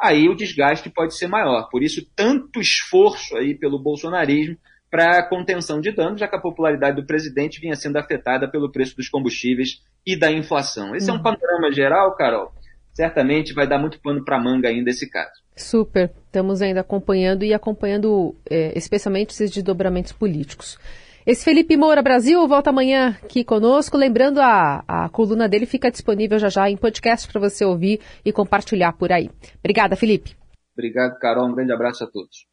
aí 0.00 0.28
o 0.28 0.36
desgaste 0.36 0.90
pode 0.90 1.16
ser 1.16 1.26
maior. 1.26 1.68
Por 1.70 1.82
isso, 1.82 2.06
tanto 2.14 2.60
esforço 2.60 3.36
aí 3.36 3.58
pelo 3.58 3.82
bolsonarismo 3.82 4.56
para 4.90 5.18
a 5.18 5.28
contenção 5.28 5.80
de 5.80 5.92
danos, 5.92 6.20
já 6.20 6.26
que 6.26 6.36
a 6.36 6.40
popularidade 6.40 6.96
do 6.96 7.06
presidente 7.06 7.60
vinha 7.60 7.76
sendo 7.76 7.98
afetada 7.98 8.50
pelo 8.50 8.72
preço 8.72 8.96
dos 8.96 9.08
combustíveis 9.08 9.82
e 10.06 10.18
da 10.18 10.30
inflação. 10.32 10.94
Esse 10.94 11.10
uhum. 11.10 11.16
é 11.16 11.20
um 11.20 11.22
uhum. 11.22 11.36
panorama 11.36 11.72
geral, 11.72 12.16
Carol, 12.16 12.52
certamente 12.94 13.52
vai 13.52 13.66
dar 13.66 13.78
muito 13.78 14.00
pano 14.00 14.24
para 14.24 14.40
manga 14.40 14.68
ainda 14.68 14.90
esse 14.90 15.08
caso. 15.10 15.32
Super, 15.54 16.10
estamos 16.26 16.62
ainda 16.62 16.80
acompanhando 16.80 17.44
e 17.44 17.52
acompanhando 17.52 18.34
é, 18.48 18.76
especialmente 18.76 19.30
esses 19.30 19.50
desdobramentos 19.50 20.12
políticos. 20.12 20.78
Esse 21.26 21.44
Felipe 21.44 21.76
Moura 21.76 22.00
Brasil 22.00 22.48
volta 22.48 22.70
amanhã 22.70 23.18
aqui 23.22 23.44
conosco. 23.44 23.98
Lembrando, 23.98 24.40
a, 24.40 24.82
a 24.88 25.08
coluna 25.10 25.46
dele 25.46 25.66
fica 25.66 25.90
disponível 25.90 26.38
já 26.38 26.48
já 26.48 26.70
em 26.70 26.76
podcast 26.76 27.30
para 27.30 27.38
você 27.38 27.66
ouvir 27.66 28.00
e 28.24 28.32
compartilhar 28.32 28.94
por 28.94 29.12
aí. 29.12 29.28
Obrigada, 29.58 29.94
Felipe. 29.94 30.34
Obrigado, 30.72 31.18
Carol. 31.18 31.46
Um 31.46 31.54
grande 31.54 31.72
abraço 31.72 32.02
a 32.02 32.06
todos. 32.06 32.46